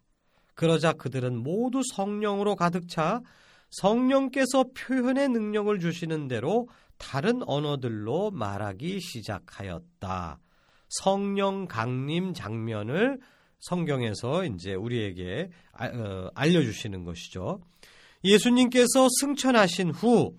그러자 0.60 0.92
그들은 0.92 1.38
모두 1.38 1.82
성령으로 1.96 2.58
가득 2.58 2.90
차 2.90 3.22
성령께서 3.70 4.66
표현의 4.76 5.30
능력을 5.30 5.80
주시는 5.80 6.28
대로 6.28 6.68
다른 6.98 7.42
언어들로 7.48 8.32
말하기 8.32 9.00
시작하였다. 9.00 10.38
성령 10.90 11.66
강림 11.66 12.34
장면을 12.34 13.22
성경에서 13.60 14.44
이제 14.44 14.74
우리에게 14.74 15.50
아, 15.72 15.86
어, 15.86 16.30
알려주시는 16.36 17.06
것이죠. 17.06 17.62
예수님께서 18.26 19.08
승천하신 19.22 19.92
후 19.92 20.36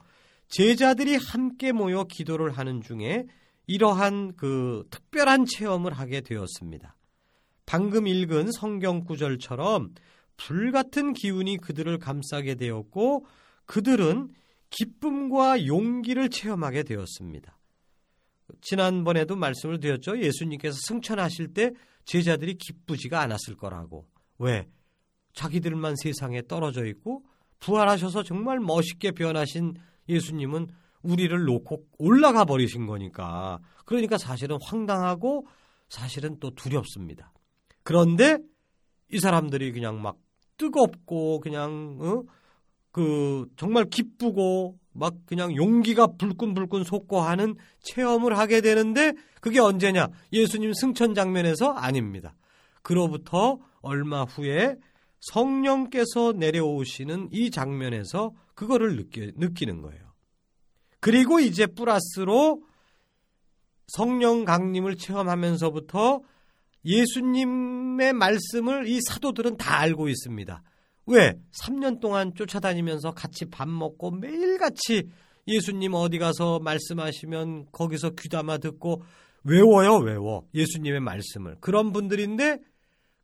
제자들이 0.49 1.17
함께 1.17 1.73
모여 1.73 2.05
기도를 2.05 2.50
하는 2.50 2.83
중에 2.83 3.25
이러한 3.67 4.37
그 4.37 4.85
특별한 4.91 5.47
체험을 5.47 5.95
하게 5.95 6.21
되었습니다. 6.21 6.95
방금 7.71 8.09
읽은 8.09 8.50
성경 8.50 9.05
구절처럼 9.05 9.95
불같은 10.37 11.12
기운이 11.12 11.59
그들을 11.59 11.99
감싸게 11.99 12.57
되었고 12.57 13.27
그들은 13.65 14.35
기쁨과 14.71 15.69
용기를 15.69 16.31
체험하게 16.31 16.83
되었습니다. 16.83 17.57
지난번에도 18.61 19.37
말씀을 19.37 19.79
드렸죠. 19.79 20.21
예수님께서 20.21 20.77
승천하실 20.89 21.55
때 21.55 21.71
제자들이 22.07 22.55
기쁘지가 22.55 23.21
않았을 23.21 23.55
거라고. 23.55 24.09
왜? 24.39 24.67
자기들만 25.35 25.95
세상에 25.95 26.43
떨어져 26.43 26.87
있고 26.87 27.23
부활하셔서 27.61 28.25
정말 28.25 28.59
멋있게 28.59 29.12
변하신 29.12 29.75
예수님은 30.09 30.67
우리를 31.03 31.45
놓고 31.45 31.87
올라가 31.99 32.45
버리신 32.45 32.89
거니까. 32.89 33.61
그러니까 33.85 34.19
사실은 34.19 34.59
황당하고 34.61 35.47
사실은 35.89 36.41
또 36.41 36.50
두렵습니다. 36.50 37.33
그런데 37.91 38.39
이 39.13 39.19
사람들이 39.19 39.73
그냥 39.73 40.01
막 40.01 40.17
뜨겁고 40.59 41.41
그냥 41.41 41.99
어? 42.01 42.23
그 42.93 43.49
정말 43.57 43.87
기쁘고 43.87 44.79
막 44.93 45.15
그냥 45.27 45.57
용기가 45.57 46.07
불끈불끈 46.17 46.85
솟고 46.85 47.21
하는 47.21 47.57
체험을 47.81 48.39
하게 48.39 48.61
되는데 48.61 49.13
그게 49.41 49.59
언제냐? 49.59 50.07
예수님 50.33 50.73
승천 50.73 51.15
장면에서 51.15 51.73
아닙니다. 51.73 52.37
그로부터 52.83 53.59
얼마 53.81 54.23
후에 54.23 54.77
성령께서 55.19 56.35
내려오시는 56.37 57.31
이 57.33 57.51
장면에서 57.51 58.31
그거를 58.55 58.95
느끼, 58.95 59.33
느끼는 59.35 59.83
거예요. 59.83 60.13
그리고 61.01 61.41
이제 61.41 61.67
플러스로 61.67 62.63
성령 63.89 64.45
강림을 64.45 64.95
체험하면서부터 64.95 66.21
예수님의 66.85 68.13
말씀을 68.13 68.89
이 68.89 69.01
사도들은 69.09 69.57
다 69.57 69.79
알고 69.79 70.09
있습니다. 70.09 70.63
왜? 71.07 71.35
3년 71.63 72.01
동안 72.01 72.35
쫓아다니면서 72.35 73.13
같이 73.13 73.45
밥 73.47 73.69
먹고 73.69 74.13
매일같이 74.13 75.09
예수님 75.47 75.95
어디 75.95 76.19
가서 76.19 76.61
말씀하시면 76.61 77.67
거기서 77.73 78.11
귀담아 78.11 78.59
듣고 78.59 79.03
외워요, 79.43 79.97
외워. 79.97 80.47
예수님의 80.55 81.01
말씀을. 81.01 81.57
그런 81.61 81.93
분들인데 81.93 82.59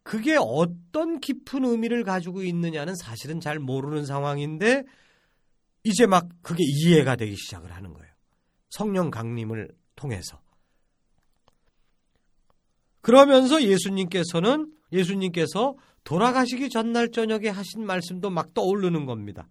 그게 0.03 0.37
어떤 0.39 1.21
깊은 1.21 1.65
의미를 1.65 2.05
가지고 2.05 2.43
있느냐는 2.43 2.95
사실은 2.95 3.41
잘 3.41 3.59
모르는 3.59 4.07
상황인데 4.07 4.85
이제 5.85 6.07
막 6.07 6.29
그게 6.43 6.63
이해가 6.65 7.17
되기 7.17 7.37
시작을 7.37 7.73
하는 7.73 7.93
거예요. 7.93 8.13
성령 8.71 9.11
강림을 9.11 9.69
통해서. 9.95 10.41
그러면서 13.07 13.63
예수님께서는 13.63 14.73
예수님께서 14.91 15.77
돌아가시기 16.03 16.71
전날 16.71 17.13
저녁에 17.13 17.49
하신 17.49 17.87
말씀도 17.87 18.31
막 18.31 18.53
떠오르는 18.53 19.07
겁니다. 19.07 19.49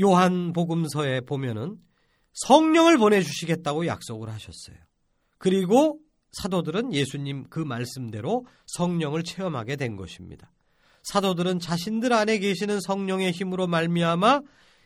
요한 0.00 0.54
복음서에 0.54 1.20
보면은 1.20 1.76
성령을 2.32 2.96
보내주시겠다고 2.96 3.86
약속을 3.86 4.30
하셨어요. 4.30 4.78
그리고 5.36 6.00
사도들은 6.32 6.94
예수님 6.94 7.50
그 7.50 7.58
말씀대로 7.58 8.46
성령을 8.64 9.24
체험하게 9.24 9.76
된 9.76 9.96
것입니다. 9.96 10.50
사도들은 11.02 11.58
자신들 11.58 12.14
안에 12.14 12.38
계시는 12.38 12.80
성령의 12.80 13.32
힘으로 13.32 13.66
말미암아 13.66 14.40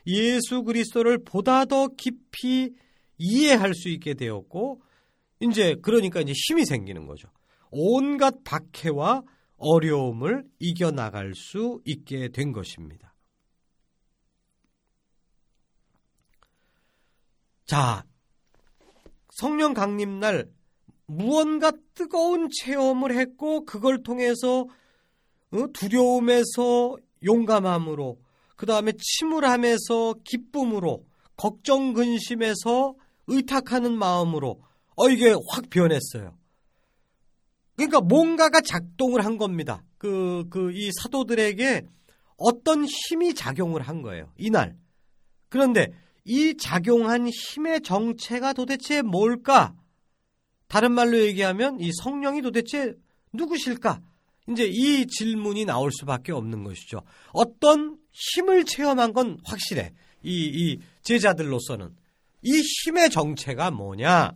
예수 0.09 0.65
그리스도를 0.65 1.23
보다 1.23 1.65
더 1.65 1.87
깊이 1.97 2.73
이해할 3.19 3.73
수 3.75 3.89
있게 3.89 4.15
되었고 4.15 4.83
이제 5.41 5.77
그러니까 5.83 6.21
이제 6.21 6.33
힘이 6.35 6.65
생기는 6.65 7.07
거죠. 7.07 7.29
온갖 7.71 8.43
박해와 8.45 9.23
어려움을 9.57 10.45
이겨 10.59 10.91
나갈 10.91 11.35
수 11.35 11.81
있게 11.85 12.29
된 12.29 12.53
것입니다. 12.53 13.15
자, 17.67 18.05
성령 19.31 19.75
강림 19.75 20.21
날 20.21 20.49
무언가 21.07 21.73
뜨거운 21.95 22.49
체험을 22.51 23.17
했고 23.17 23.65
그걸 23.65 24.03
통해서 24.03 24.67
어, 25.51 25.67
두려움에서 25.73 26.97
용감함으로 27.25 28.19
그 28.57 28.67
다음에 28.67 28.93
침울함에서 28.99 30.15
기쁨으로 30.25 31.05
걱정 31.37 31.93
근심에서 31.93 32.95
의탁하는 33.27 33.97
마음으로 33.97 34.61
어 34.99 35.09
이게 35.09 35.31
확 35.49 35.71
변했어요. 35.71 36.37
그러니까 37.77 38.01
뭔가가 38.01 38.61
작동을 38.61 39.25
한 39.25 39.39
겁니다. 39.39 39.83
그 39.99 40.45
그 40.51 40.73
이 40.73 40.91
사도들에게 40.93 41.87
어떤 42.37 42.85
힘이 42.85 43.35
작용을 43.35 43.83
한 43.83 44.03
거예요. 44.03 44.33
이날. 44.37 44.77
그런데 45.49 45.89
이 46.25 46.57
작용한 46.57 47.29
힘의 47.29 47.81
정체가 47.83 48.53
도대체 48.53 49.03
뭘까? 49.03 49.75
다른 50.69 50.93
말로 50.93 51.19
얘기하면 51.19 51.81
이 51.81 51.91
성령이 52.03 52.43
도대체 52.43 52.95
누구실까? 53.33 54.01
이제 54.51 54.67
이 54.67 55.07
질문이 55.07 55.65
나올 55.65 55.91
수밖에 55.93 56.33
없는 56.33 56.65
것이죠. 56.65 57.03
어떤 57.33 57.99
힘을 58.13 58.65
체험한 58.65 59.13
건 59.13 59.39
확실해. 59.45 59.93
이, 60.23 60.47
이 60.47 60.79
제자들로서는. 61.03 61.95
이 62.43 62.63
힘의 62.85 63.11
정체가 63.11 63.71
뭐냐? 63.71 64.33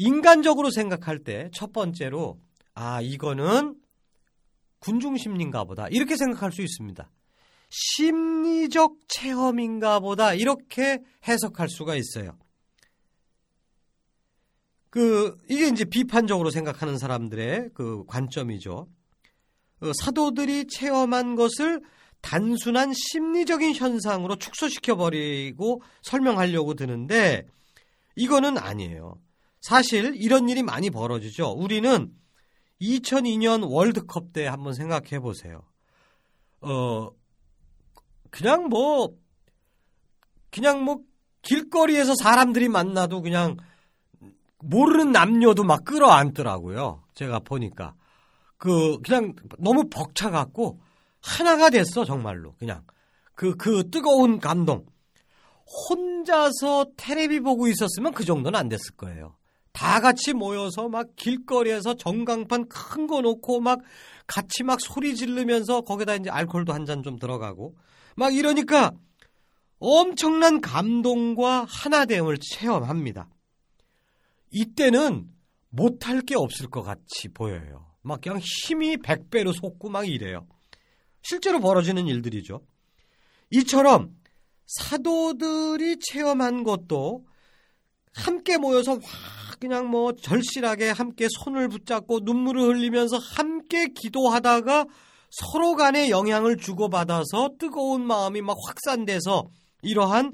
인간적으로 0.00 0.70
생각할 0.70 1.18
때 1.24 1.50
첫 1.52 1.72
번째로, 1.74 2.40
아, 2.74 3.02
이거는 3.02 3.76
군중심리인가 4.78 5.64
보다. 5.64 5.88
이렇게 5.88 6.16
생각할 6.16 6.52
수 6.52 6.62
있습니다. 6.62 7.10
심리적 7.68 8.96
체험인가 9.08 10.00
보다. 10.00 10.32
이렇게 10.32 11.00
해석할 11.28 11.68
수가 11.68 11.96
있어요. 11.96 12.38
그 14.88 15.36
이게 15.50 15.68
이제 15.68 15.84
비판적으로 15.84 16.50
생각하는 16.50 16.96
사람들의 16.96 17.70
그 17.74 18.04
관점이죠. 18.06 18.88
그 19.80 19.92
사도들이 20.00 20.66
체험한 20.66 21.36
것을 21.36 21.82
단순한 22.22 22.92
심리적인 22.94 23.74
현상으로 23.74 24.36
축소시켜 24.36 24.96
버리고 24.96 25.82
설명하려고 26.02 26.72
드는데 26.74 27.46
이거는 28.16 28.56
아니에요. 28.56 29.20
사실 29.60 30.14
이런 30.16 30.48
일이 30.48 30.62
많이 30.62 30.90
벌어지죠. 30.90 31.50
우리는 31.50 32.12
2002년 32.80 33.70
월드컵 33.70 34.32
때 34.32 34.46
한번 34.46 34.74
생각해 34.74 35.20
보세요. 35.20 35.62
어 36.60 37.10
그냥 38.30 38.68
뭐 38.68 39.14
그냥 40.50 40.84
뭐 40.84 41.00
길거리에서 41.42 42.14
사람들이 42.14 42.68
만나도 42.68 43.22
그냥 43.22 43.56
모르는 44.62 45.12
남녀도 45.12 45.64
막 45.64 45.84
끌어안더라고요. 45.84 47.02
제가 47.14 47.40
보니까. 47.40 47.94
그, 48.56 49.00
그냥 49.00 49.34
너무 49.58 49.88
벅차갖고 49.88 50.80
하나가 51.22 51.70
됐어, 51.70 52.04
정말로. 52.04 52.54
그냥. 52.58 52.82
그, 53.34 53.56
그 53.56 53.88
뜨거운 53.90 54.38
감동. 54.38 54.84
혼자서 55.88 56.86
테레비 56.96 57.40
보고 57.40 57.68
있었으면 57.68 58.12
그 58.12 58.24
정도는 58.24 58.58
안 58.58 58.68
됐을 58.68 58.96
거예요. 58.96 59.36
다 59.72 60.00
같이 60.00 60.32
모여서 60.32 60.88
막 60.88 61.14
길거리에서 61.16 61.94
전광판 61.94 62.68
큰 62.68 63.06
거 63.06 63.20
놓고 63.20 63.60
막 63.60 63.80
같이 64.26 64.62
막 64.64 64.80
소리 64.80 65.14
지르면서 65.16 65.80
거기다 65.82 66.14
이제 66.16 66.30
알코올도 66.30 66.72
한 66.72 66.84
잔 66.86 67.02
좀 67.02 67.18
들어가고 67.18 67.76
막 68.16 68.34
이러니까 68.34 68.92
엄청난 69.78 70.60
감동과 70.60 71.64
하나됨을 71.68 72.38
체험합니다. 72.38 73.28
이때는 74.50 75.28
못할 75.70 76.20
게 76.22 76.34
없을 76.36 76.68
것 76.68 76.82
같이 76.82 77.28
보여요. 77.32 77.86
막 78.02 78.20
그냥 78.20 78.40
힘이 78.40 78.96
100배로 78.96 79.52
솟고 79.54 79.88
막 79.88 80.08
이래요. 80.08 80.46
실제로 81.22 81.60
벌어지는 81.60 82.06
일들이죠. 82.06 82.60
이처럼 83.50 84.10
사도들이 84.66 85.98
체험한 86.00 86.64
것도 86.64 87.24
함께 88.12 88.58
모여서 88.58 88.92
확 88.92 89.60
그냥 89.60 89.88
뭐 89.90 90.12
절실하게 90.14 90.90
함께 90.90 91.28
손을 91.30 91.68
붙잡고 91.68 92.20
눈물을 92.22 92.62
흘리면서 92.62 93.18
함께 93.18 93.88
기도하다가 93.88 94.86
서로 95.30 95.76
간에 95.76 96.08
영향을 96.08 96.56
주고받아서 96.56 97.50
뜨거운 97.58 98.04
마음이 98.06 98.40
막 98.40 98.56
확산돼서 98.66 99.48
이러한 99.82 100.32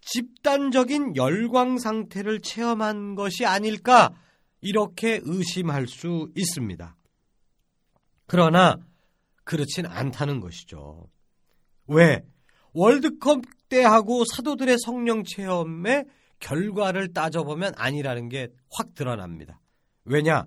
집단적인 0.00 1.16
열광 1.16 1.78
상태를 1.78 2.40
체험한 2.40 3.16
것이 3.16 3.44
아닐까 3.44 4.14
이렇게 4.60 5.20
의심할 5.24 5.88
수 5.88 6.28
있습니다. 6.36 6.96
그러나 8.26 8.76
그렇진 9.44 9.86
않다는 9.86 10.40
것이죠. 10.40 11.08
왜? 11.88 12.22
월드컵 12.72 13.42
때하고 13.68 14.24
사도들의 14.24 14.76
성령 14.84 15.24
체험의 15.24 16.04
결과를 16.40 17.12
따져보면 17.12 17.74
아니라는 17.76 18.28
게 18.28 18.48
확 18.70 18.94
드러납니다. 18.94 19.60
왜냐? 20.04 20.46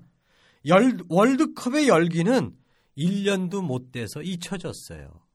열, 0.65 0.97
월드컵의 1.10 1.88
열기는 1.88 2.56
1년도 2.97 3.63
못 3.63 3.91
돼서 3.91 4.21
잊혀졌어요. 4.21 5.25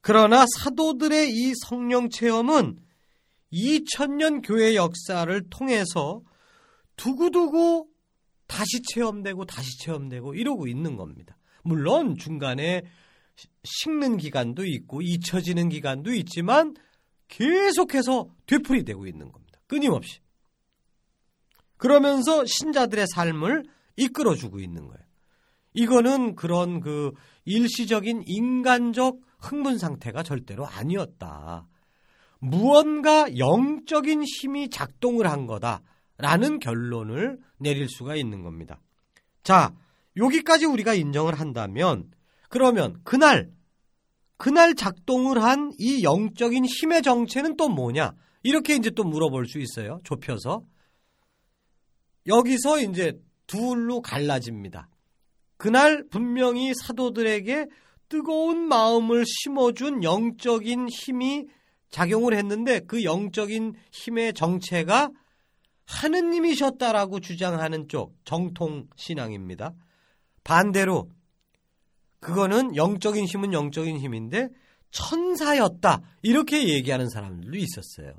그러나 0.00 0.44
사도들의 0.58 1.30
이 1.30 1.52
성령 1.66 2.10
체험은 2.10 2.78
2000년 3.52 4.46
교회 4.46 4.74
역사를 4.74 5.48
통해서 5.48 6.20
두고두고 6.96 7.88
다시 8.46 8.82
체험되고 8.92 9.44
다시 9.46 9.78
체험되고 9.78 10.34
이러고 10.34 10.66
있는 10.66 10.96
겁니다. 10.96 11.36
물론 11.62 12.16
중간에 12.16 12.82
식는 13.62 14.18
기간도 14.18 14.64
있고 14.66 15.00
잊혀지는 15.00 15.70
기간도 15.70 16.12
있지만 16.12 16.74
계속해서 17.28 18.28
되풀이되고 18.46 19.06
있는 19.06 19.32
겁니다. 19.32 19.58
끊임없이. 19.66 20.20
그러면서 21.76 22.44
신자들의 22.44 23.06
삶을 23.14 23.64
이끌어주고 23.96 24.60
있는 24.60 24.86
거예요. 24.86 25.04
이거는 25.74 26.36
그런 26.36 26.80
그 26.80 27.12
일시적인 27.44 28.24
인간적 28.26 29.18
흥분 29.38 29.78
상태가 29.78 30.22
절대로 30.22 30.66
아니었다. 30.66 31.66
무언가 32.38 33.36
영적인 33.36 34.22
힘이 34.22 34.70
작동을 34.70 35.26
한 35.26 35.46
거다라는 35.46 36.58
결론을 36.60 37.38
내릴 37.58 37.88
수가 37.88 38.16
있는 38.16 38.42
겁니다. 38.42 38.80
자, 39.42 39.74
여기까지 40.16 40.66
우리가 40.66 40.94
인정을 40.94 41.38
한다면 41.38 42.10
그러면 42.48 43.00
그날 43.02 43.50
그날 44.44 44.74
작동을 44.74 45.42
한 45.42 45.72
이 45.78 46.02
영적인 46.02 46.66
힘의 46.66 47.00
정체는 47.00 47.56
또 47.56 47.70
뭐냐? 47.70 48.12
이렇게 48.42 48.76
이제 48.76 48.90
또 48.90 49.02
물어볼 49.02 49.46
수 49.46 49.58
있어요. 49.58 50.00
좁혀서. 50.04 50.62
여기서 52.26 52.80
이제 52.80 53.18
둘로 53.46 54.02
갈라집니다. 54.02 54.90
그날 55.56 56.04
분명히 56.10 56.74
사도들에게 56.74 57.68
뜨거운 58.10 58.68
마음을 58.68 59.24
심어준 59.26 60.04
영적인 60.04 60.88
힘이 60.90 61.46
작용을 61.88 62.34
했는데 62.34 62.80
그 62.80 63.02
영적인 63.02 63.72
힘의 63.92 64.34
정체가 64.34 65.08
하느님이셨다라고 65.86 67.20
주장하는 67.20 67.88
쪽 67.88 68.14
정통 68.26 68.88
신앙입니다. 68.94 69.72
반대로 70.44 71.08
그거는 72.24 72.74
영적인 72.74 73.26
힘은 73.26 73.52
영적인 73.52 73.98
힘인데 73.98 74.48
천사였다 74.90 76.00
이렇게 76.22 76.68
얘기하는 76.68 77.10
사람들도 77.10 77.56
있었어요. 77.56 78.14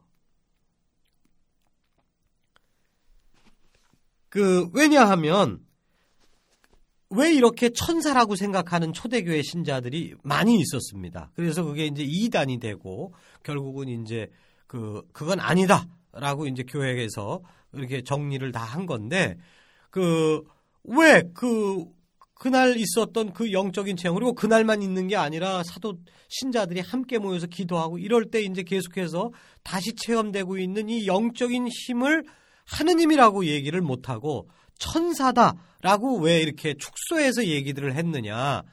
그 4.30 4.70
왜냐하면 4.74 5.66
왜 7.10 7.34
이렇게 7.34 7.70
천사라고 7.70 8.36
생각하는 8.36 8.94
초대교회 8.94 9.42
신자들이 9.42 10.16
많이 10.24 10.60
있었습니다. 10.60 11.32
그래서 11.36 11.64
그게 11.64 11.86
이제 11.86 12.04
이단이 12.06 12.60
되고 12.60 13.14
결국은 13.44 13.88
이제 13.88 14.30
그 14.68 15.02
그건 15.14 15.40
아니다 15.40 15.88
라고 16.12 16.46
이제 16.48 16.64
교회에서 16.64 17.42
이렇게 17.74 18.04
정리를 18.04 18.52
다 18.52 18.64
한 18.64 18.86
건데 18.86 19.38
그 19.90 20.44
왜 20.88 21.24
그 21.34 21.86
그날 22.36 22.78
있었던 22.78 23.34
그 23.34 23.52
영적인 23.52 23.98
체험 23.98 24.16
그리고 24.16 24.34
그날만 24.34 24.82
있는 24.82 25.08
게 25.08 25.16
아니라 25.16 25.64
사도 25.64 25.98
신자들이 26.28 26.82
함께 26.82 27.18
모여서 27.18 27.48
기도하고 27.48 27.98
이럴 27.98 28.26
때 28.26 28.42
이제 28.42 28.62
계속해서 28.62 29.32
다시 29.64 29.96
체험되고 29.96 30.58
있는 30.58 30.90
이 30.90 31.08
영적인 31.08 31.68
힘을 31.68 32.24
하느님이라고 32.66 33.46
얘기를 33.46 33.82
못하고 33.82 34.50
천사다라고 34.78 36.20
왜 36.20 36.42
이렇게 36.42 36.74
축소해서 36.74 37.46
얘기들을 37.46 37.96
했느냐. 37.96 38.64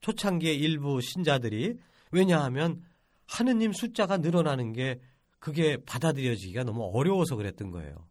초창기의 0.00 0.56
일부 0.56 1.00
신자들이 1.00 1.74
왜냐하면 2.10 2.82
하느님 3.26 3.72
숫자가 3.72 4.18
늘어나는 4.18 4.72
게 4.72 5.00
그게 5.38 5.78
받아들여지기가 5.84 6.64
너무 6.64 6.90
어려워서 6.92 7.36
그랬던 7.36 7.70
거예요. 7.70 8.07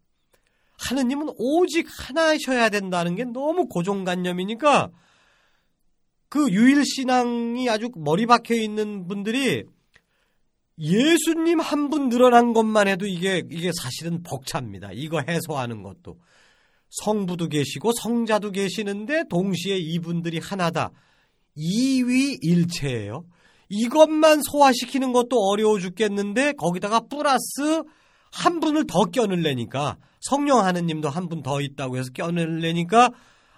하느님은 0.78 1.30
오직 1.38 1.88
하나셔야 1.90 2.70
된다는 2.70 3.16
게 3.16 3.24
너무 3.24 3.68
고정관념이니까 3.68 4.90
그 6.30 6.52
유일신앙이 6.52 7.70
아주 7.70 7.90
머리 7.96 8.26
박혀 8.26 8.54
있는 8.56 9.08
분들이 9.08 9.64
예수님 10.80 11.60
한 11.60 11.90
분 11.90 12.10
늘어난 12.10 12.54
것만 12.54 12.88
해도 12.88 13.08
이게, 13.08 13.42
이게 13.50 13.72
사실은 13.74 14.22
벅찹니다. 14.22 14.92
이거 14.94 15.22
해소하는 15.28 15.82
것도. 15.82 16.20
성부도 16.90 17.48
계시고 17.48 17.92
성자도 18.00 18.52
계시는데 18.52 19.24
동시에 19.30 19.78
이분들이 19.78 20.40
하나다. 20.40 20.92
이위일체예요. 21.56 23.26
이것만 23.70 24.42
소화시키는 24.44 25.12
것도 25.12 25.38
어려워 25.50 25.80
죽겠는데 25.80 26.54
거기다가 26.54 27.02
플러스 27.02 27.84
한 28.32 28.60
분을 28.60 28.86
더 28.88 29.06
껴넣으려니까 29.06 29.98
성령 30.30 30.64
하느님도 30.66 31.10
한 31.10 31.28
분 31.30 31.42
더 31.44 31.62
있다고 31.62 31.98
해서 31.98 32.10
껴넣으려니까 32.14 33.12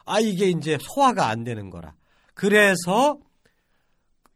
아 0.06 0.20
이게 0.20 0.50
이제 0.50 0.78
소화가 0.82 1.28
안 1.28 1.44
되는 1.44 1.70
거라. 1.70 1.94
그래서 2.34 3.18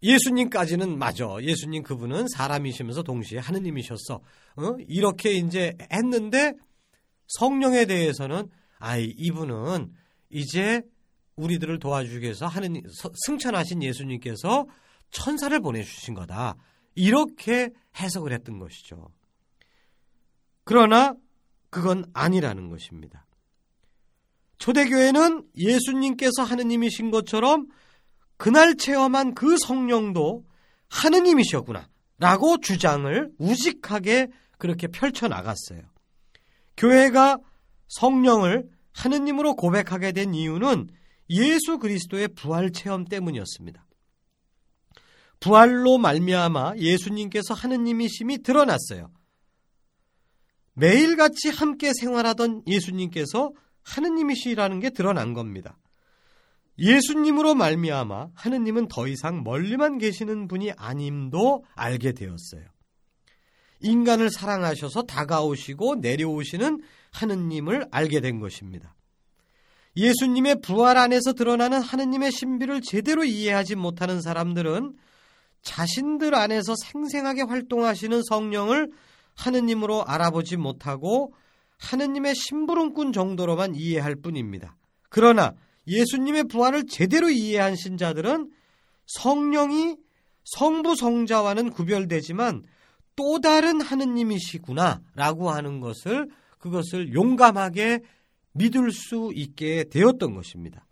예수님까지는 0.02 0.98
맞아. 0.98 1.26
예수님 1.42 1.84
그분은 1.84 2.28
사람이시면서 2.28 3.04
동시에 3.04 3.40
하느님이셨어. 3.40 4.16
어? 4.16 4.76
이렇게 4.88 5.32
이제 5.32 5.74
했는데 5.92 6.54
성령에 7.28 7.86
대해서는 7.86 8.50
아이 8.80 9.06
이분은 9.18 9.92
이제 10.30 10.82
우리들을 11.38 11.80
도와주기 11.80 12.22
위해서 12.22 12.48
하느님 12.48 12.84
승천하신 13.26 13.82
예수님께서 13.82 14.66
천사를 15.10 15.58
보내주신 15.60 16.14
거다. 16.16 16.56
이렇게 16.96 17.70
해석을 18.00 18.34
했던 18.34 18.60
것이죠. 18.60 19.10
그러나 20.66 21.16
그건 21.74 22.06
아니라는 22.14 22.70
것입니다. 22.70 23.26
초대교회는 24.60 25.44
예수님께서 25.58 26.44
하느님이신 26.44 27.10
것처럼 27.10 27.66
그날 28.38 28.76
체험한 28.78 29.34
그 29.34 29.58
성령도 29.58 30.46
하느님이셨구나 30.90 31.90
라고 32.20 32.60
주장을 32.60 33.32
우직하게 33.40 34.28
그렇게 34.60 34.88
펼쳐나갔어요. 34.88 35.82
교회가 36.78 37.40
성령을 37.88 38.70
하느님으로 38.94 39.56
고백하게 39.56 40.12
된 40.12 40.36
이유는 40.36 40.90
예수 41.32 41.80
그리스도의 41.80 42.30
부활 42.30 42.72
체험 42.72 43.06
때문이었습니다. 43.06 43.84
부활로 45.40 45.98
말미암아 45.98 46.76
예수님께서 46.78 47.56
하느님이심이 47.56 48.44
드러났어요. 48.44 49.10
매일같이 50.74 51.50
함께 51.50 51.92
생활하던 51.94 52.64
예수님께서 52.68 53.52
하느님이시라는 53.84 54.80
게 54.80 54.90
드러난 54.90 55.34
겁니다. 55.34 55.78
예수님으로 56.80 57.54
말미암아 57.54 58.30
하느님은 58.34 58.88
더 58.88 59.08
이상 59.08 59.44
멀리만 59.44 60.00
계시는 60.00 60.48
분이 60.48 60.72
아님도 60.76 61.64
알게 61.76 62.14
되었어요. 62.14 62.64
인간을 63.82 64.32
사랑하셔서 64.32 65.04
다가오시고 65.04 65.96
내려오시는 65.96 66.82
하느님을 67.12 67.88
알게 67.92 68.22
된 68.22 68.40
것입니다. 68.40 68.96
예수님의 69.96 70.62
부활 70.62 70.98
안에서 70.98 71.34
드러나는 71.34 71.80
하느님의 71.82 72.32
신비를 72.32 72.82
제대로 72.82 73.24
이해하지 73.24 73.76
못하는 73.76 74.22
사람들은 74.22 74.96
자신들 75.62 76.34
안에서 76.34 76.74
생생하게 76.84 77.44
활동하시는 77.44 78.22
성령을 78.28 78.90
하느님으로 79.36 80.06
알아보지 80.06 80.58
못하고 80.58 81.34
하느님의 81.80 82.36
심부름꾼 82.36 83.12
정도로만 83.12 83.76
이해할 83.76 84.16
뿐입니다. 84.16 84.76
그러나 85.10 85.54
예수님의 85.88 86.46
부활을 86.46 86.86
제대로 86.88 87.30
이해한 87.30 87.76
신자들은 87.76 88.52
성령이 89.06 89.98
성부 90.46 90.96
성자와는 90.96 91.72
구별되지만 91.72 92.64
또 93.16 93.40
다른 93.40 93.82
하느님이시구나 93.82 95.02
라고 95.16 95.52
하는 95.52 95.80
것을 95.80 96.30
그것을 96.58 97.14
용감하게 97.14 98.00
믿을 98.54 98.92
수 98.92 99.32
있게 99.34 99.86
되었던 99.86 100.34
것입니다. 100.34 100.86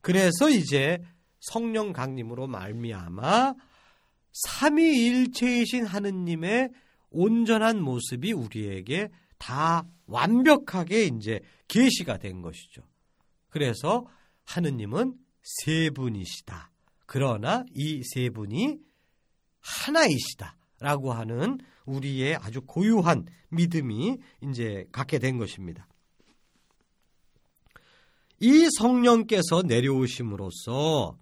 그래서 0.00 0.48
이제 0.48 0.98
성령 1.40 1.92
강림으로 1.92 2.46
말미암아 2.46 3.54
삼위일체이신 4.32 5.84
하느님의 5.84 6.70
온전한 7.10 7.80
모습이 7.82 8.32
우리에게 8.32 9.10
다 9.38 9.86
완벽하게 10.06 11.04
이제 11.04 11.40
계시가 11.68 12.18
된 12.18 12.42
것이죠. 12.42 12.82
그래서 13.48 14.06
하느님은 14.44 15.14
세 15.42 15.90
분이시다. 15.90 16.70
그러나 17.06 17.64
이 17.74 18.02
세 18.04 18.30
분이 18.30 18.78
하나이시다. 19.60 20.56
라고 20.78 21.12
하는 21.12 21.58
우리의 21.84 22.36
아주 22.36 22.62
고유한 22.62 23.26
믿음이 23.50 24.16
이제 24.42 24.86
갖게 24.92 25.18
된 25.18 25.36
것입니다. 25.36 25.86
이 28.38 28.68
성령께서 28.78 29.62
내려오심으로써 29.62 31.18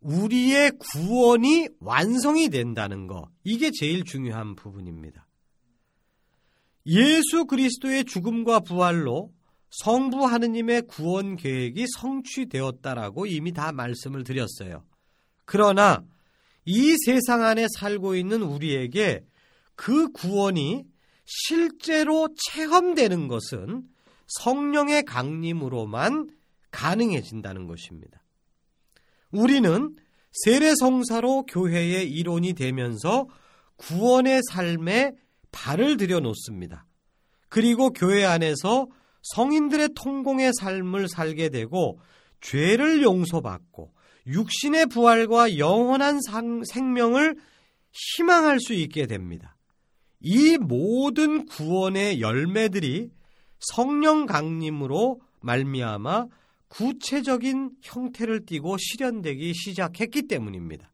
우리의 0.00 0.72
구원이 0.78 1.68
완성이 1.80 2.48
된다는 2.48 3.06
것, 3.06 3.28
이게 3.44 3.70
제일 3.72 4.04
중요한 4.04 4.54
부분입니다. 4.54 5.26
예수 6.86 7.44
그리스도의 7.46 8.04
죽음과 8.04 8.60
부활로 8.60 9.32
성부 9.70 10.24
하느님의 10.24 10.82
구원 10.82 11.36
계획이 11.36 11.86
성취되었다라고 11.98 13.26
이미 13.26 13.52
다 13.52 13.72
말씀을 13.72 14.24
드렸어요. 14.24 14.84
그러나 15.44 16.04
이 16.64 16.94
세상 17.04 17.42
안에 17.42 17.66
살고 17.78 18.14
있는 18.14 18.42
우리에게 18.42 19.24
그 19.74 20.10
구원이 20.12 20.84
실제로 21.24 22.28
체험되는 22.50 23.28
것은 23.28 23.82
성령의 24.26 25.04
강림으로만 25.04 26.30
가능해진다는 26.70 27.66
것입니다. 27.66 28.22
우리는 29.30 29.94
세례성사로 30.44 31.46
교회의 31.46 32.10
이론이 32.10 32.54
되면서 32.54 33.26
구원의 33.76 34.42
삶에 34.50 35.12
발을 35.52 35.96
들여놓습니다. 35.96 36.86
그리고 37.48 37.90
교회 37.90 38.24
안에서 38.24 38.88
성인들의 39.22 39.90
통공의 39.94 40.52
삶을 40.58 41.08
살게 41.08 41.48
되고 41.48 41.98
죄를 42.40 43.02
용서받고 43.02 43.92
육신의 44.26 44.86
부활과 44.86 45.58
영원한 45.58 46.20
생명을 46.70 47.36
희망할 47.92 48.60
수 48.60 48.74
있게 48.74 49.06
됩니다. 49.06 49.56
이 50.20 50.58
모든 50.58 51.46
구원의 51.46 52.20
열매들이 52.20 53.10
성령 53.60 54.26
강림으로 54.26 55.20
말미암아 55.40 56.26
구체적인 56.68 57.70
형태를 57.82 58.46
띠고 58.46 58.76
실현되기 58.78 59.54
시작했기 59.54 60.28
때문입니다. 60.28 60.90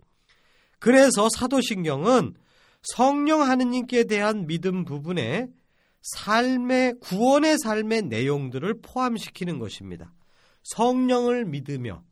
그래서 0.79 1.29
사도신경은 1.29 2.35
성령 2.83 3.43
하느님께 3.43 4.05
대한 4.05 4.47
믿음 4.47 4.85
부분에 4.85 5.49
삶의 6.03 6.97
구원의 7.01 7.59
삶의 7.59 8.03
내용들을 8.03 8.81
포함시키는 8.83 9.59
것입니다. 9.59 10.13
성령을 10.63 11.47
믿으며 11.47 12.03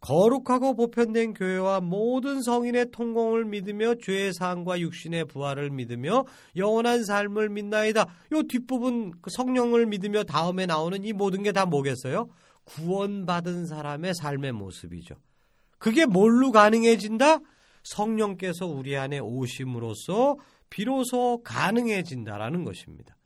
거룩하고 0.00 0.74
보편된 0.74 1.34
교회와 1.34 1.80
모든 1.80 2.42
성인의 2.42 2.90
통공을 2.92 3.44
믿으며 3.44 3.94
죄의 3.96 4.34
사함과 4.34 4.78
육신의 4.80 5.24
부활을 5.26 5.70
믿으며 5.70 6.24
영원한 6.56 7.04
삶을 7.04 7.48
믿나이다. 7.48 8.06
요 8.32 8.42
뒷부분 8.42 9.12
그 9.20 9.30
성령을 9.30 9.86
믿으며 9.86 10.24
다음에 10.24 10.66
나오는 10.66 11.02
이 11.02 11.12
모든 11.12 11.42
게 11.42 11.52
다 11.52 11.64
뭐겠어요? 11.66 12.28
구원받은 12.66 13.66
사람의 13.66 14.14
삶의 14.14 14.52
모습이죠. 14.52 15.16
그게 15.78 16.04
뭘로 16.04 16.52
가능해진다? 16.52 17.38
성령께서 17.82 18.66
우리 18.66 18.96
안에 18.96 19.18
오심으로써 19.20 20.36
비로소 20.68 21.42
가능해진다라는 21.44 22.64
것입니다. 22.64 23.16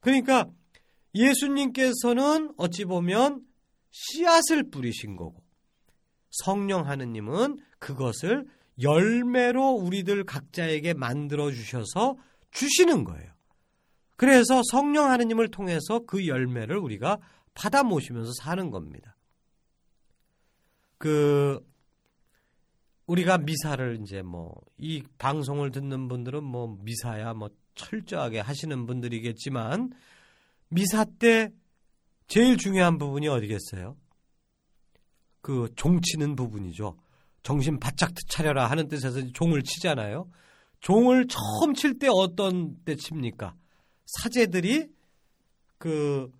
그러니까 0.00 0.46
예수님께서는 1.14 2.52
어찌 2.56 2.84
보면 2.84 3.42
씨앗을 3.90 4.70
뿌리신 4.70 5.16
거고 5.16 5.42
성령 6.30 6.86
하느님은 6.86 7.58
그것을 7.78 8.46
열매로 8.80 9.70
우리들 9.70 10.24
각자에게 10.24 10.94
만들어 10.94 11.50
주셔서 11.50 12.16
주시는 12.50 13.04
거예요. 13.04 13.32
그래서 14.16 14.62
성령 14.70 15.10
하느님을 15.10 15.48
통해서 15.48 16.00
그 16.00 16.26
열매를 16.26 16.76
우리가 16.76 17.18
받아 17.58 17.82
모시면서 17.82 18.30
사는 18.40 18.70
겁니다. 18.70 19.16
그 20.98 21.60
우리가 23.06 23.38
미사를 23.38 23.98
이제 24.02 24.22
뭐 24.22 24.68
이 24.78 25.02
방송을 25.18 25.72
듣는 25.72 26.08
분들은 26.08 26.42
뭐 26.44 26.78
미사야 26.80 27.34
뭐 27.34 27.50
철저하게 27.74 28.40
하시는 28.40 28.86
분들이겠지만 28.86 29.90
미사 30.68 31.04
때 31.04 31.50
제일 32.28 32.56
중요한 32.56 32.98
부분이 32.98 33.26
어디겠어요? 33.28 33.96
그 35.40 35.68
종치는 35.74 36.36
부분이죠. 36.36 36.96
정신 37.42 37.80
바짝 37.80 38.12
차려라 38.28 38.70
하는 38.70 38.88
뜻에서 38.88 39.20
종을 39.32 39.62
치잖아요. 39.62 40.30
종을 40.80 41.26
처음 41.26 41.74
칠 41.74 41.98
때 41.98 42.08
어떤 42.10 42.76
때 42.84 42.94
칩니까? 42.94 43.54
사제들이 44.06 44.88
그 45.78 46.30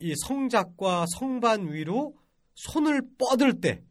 이 0.00 0.14
성작과 0.26 1.06
성반 1.18 1.72
위로 1.72 2.14
손을 2.54 3.02
뻗을 3.18 3.60
때 3.60 3.82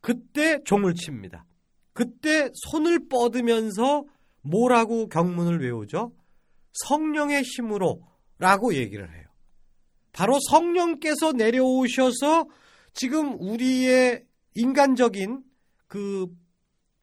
그때 0.00 0.62
종을 0.64 0.94
칩니다. 0.94 1.44
그때 1.92 2.48
손을 2.54 3.08
뻗으면서 3.08 4.04
뭐라고 4.42 5.08
경문을 5.08 5.60
외우죠? 5.60 6.12
성령의 6.72 7.42
힘으로 7.42 8.02
라고 8.38 8.74
얘기를 8.74 9.12
해요. 9.14 9.26
바로 10.12 10.38
성령께서 10.48 11.32
내려오셔서 11.32 12.46
지금 12.92 13.36
우리의 13.40 14.24
인간적인 14.54 15.42
그 15.86 16.26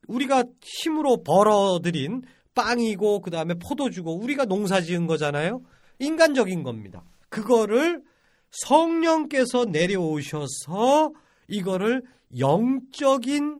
우리가 0.07 0.45
힘으로 0.62 1.23
벌어들인 1.23 2.23
빵이고 2.55 3.21
그 3.21 3.29
다음에 3.29 3.53
포도주고 3.55 4.17
우리가 4.17 4.45
농사 4.45 4.81
지은 4.81 5.05
거잖아요. 5.05 5.62
인간적인 5.99 6.63
겁니다. 6.63 7.03
그거를 7.29 8.01
성령께서 8.51 9.65
내려오셔서 9.65 11.13
이거를 11.47 12.03
영적인 12.38 13.60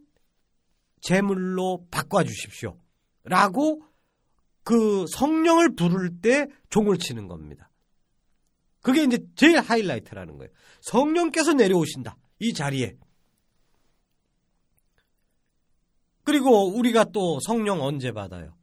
제물로 1.02 1.86
바꿔 1.92 2.24
주십시오. 2.24 2.78
라고 3.24 3.84
그 4.64 5.06
성령을 5.10 5.76
부를 5.76 6.20
때 6.22 6.48
종을 6.70 6.98
치는 6.98 7.28
겁니다. 7.28 7.70
그게 8.82 9.04
이제 9.04 9.20
제일 9.36 9.60
하이라이트라는 9.60 10.38
거예요. 10.38 10.52
성령께서 10.82 11.54
내려오신다. 11.54 12.18
이 12.40 12.54
자리에. 12.54 12.98
그리고 16.24 16.68
우리가 16.68 17.06
또 17.06 17.40
성령 17.46 17.82
언제 17.82 18.12
받아요? 18.12 18.58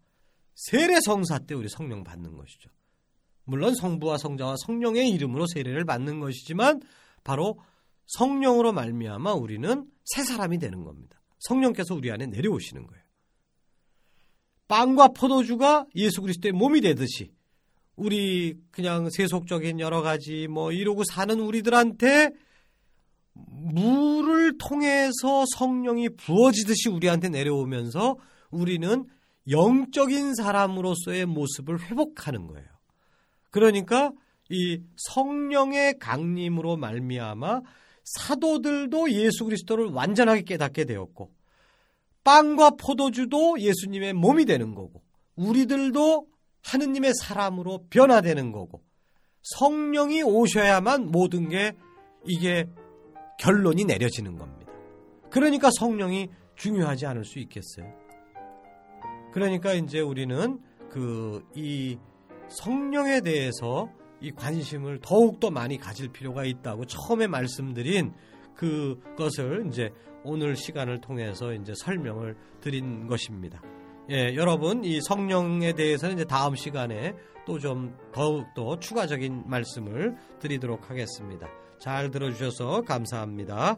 세례 0.55 1.01
성사 1.01 1.41
때 1.41 1.55
우리 1.55 1.69
성령 1.69 2.05
받는 2.05 2.37
것이죠. 2.37 2.71
물론 3.45 3.75
성부와 3.75 4.19
성자와 4.19 4.57
성령의 4.65 5.11
이름으로 5.11 5.47
세례를 5.47 5.85
받는 5.85 6.21
것이지만 6.21 6.81
바로 7.23 7.59
성령으로 8.07 8.73
말미암아 8.73 9.35
우리는 9.35 9.87
새 10.05 10.23
사람이 10.23 10.59
되는 10.59 10.85
겁니다. 10.85 11.21
성령께서 11.41 11.95
우리 11.95 12.11
안에 12.11 12.27
내려오시는 12.27 12.87
거예요. 12.87 13.05
빵과 14.69 15.09
포도주가 15.09 15.87
예수 15.95 16.23
그리스도의 16.23 16.53
몸이 16.53 16.81
되듯이 16.81 17.33
우리 17.97 18.57
그냥 18.71 19.09
세속적인 19.11 19.79
여러 19.79 20.03
가지 20.03 20.49
뭐 20.49 20.73
이러고 20.73 21.03
사는 21.05 21.39
우리들한테 21.39 22.31
물을 23.35 24.57
통해서 24.59 25.45
성령이 25.57 26.11
부어지듯이 26.11 26.89
우리한테 26.89 27.29
내려오면서 27.29 28.17
우리는 28.51 29.05
영적인 29.51 30.35
사람으로서의 30.35 31.27
모습을 31.27 31.81
회복하는 31.81 32.47
거예요. 32.47 32.74
그러니까 33.55 34.11
이 34.51 34.81
성령의 34.97 36.01
강림으로 36.01 36.77
말미암아 36.77 37.61
사도들도 38.03 39.13
예수 39.13 39.45
그리스도를 39.45 39.91
완전하게 39.91 40.43
깨닫게 40.43 40.87
되었고 40.87 41.31
빵과 42.25 42.71
포도주도 42.71 43.61
예수님의 43.61 44.15
몸이 44.15 44.45
되는 44.47 44.75
거고 44.75 45.03
우리들도 45.37 46.27
하느님의 46.65 47.13
사람으로 47.15 47.87
변화되는 47.91 48.51
거고 48.51 48.83
성령이 49.43 50.25
오셔야만 50.25 51.13
모든 51.13 51.49
게 51.49 51.77
이게 52.27 52.69
결론이 53.39 53.85
내려지는 53.85 54.37
겁니다. 54.37 54.73
그러니까 55.31 55.71
성령이 55.79 56.29
중요하지 56.57 57.07
않을 57.07 57.25
수 57.25 57.39
있겠어요. 57.39 57.87
그러니까 59.33 59.75
이제 59.75 60.01
우리는 60.01 60.61
그 60.91 61.41
이 61.55 61.99
성령에 62.59 63.21
대해서 63.21 63.91
이 64.21 64.31
관심을 64.31 65.01
더욱더 65.03 65.51
많이 65.51 65.79
가질 65.79 66.09
필요가 66.09 66.45
있다고 66.45 66.87
처음에 66.87 67.27
말씀드린 67.27 68.13
그것을 68.55 69.67
이제 69.69 69.91
오늘 70.23 70.57
시간을 70.57 71.01
통해서 71.01 71.53
이제 71.53 71.73
설명을 71.77 72.37
드린 72.61 73.07
것입니다. 73.07 73.61
예, 74.11 74.35
여러분 74.35 74.85
이 74.85 75.01
성령에 75.01 75.73
대해서는 75.75 76.17
이제 76.17 76.25
다음 76.25 76.55
시간에 76.55 77.15
또 77.47 77.59
좀 77.59 77.97
더욱 78.13 78.47
더 78.55 78.79
추가적인 78.79 79.45
말씀을 79.47 80.17
드리도록 80.41 80.91
하겠습니다. 80.91 81.49
잘 81.79 82.11
들어주셔서 82.11 82.83
감사합니다. 82.83 83.77